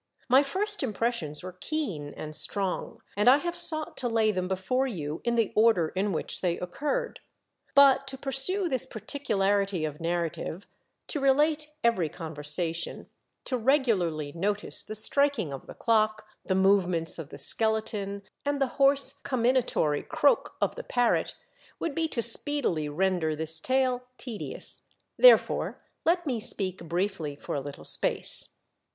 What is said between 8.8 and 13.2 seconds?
particularity of narrative, to relate every conversation,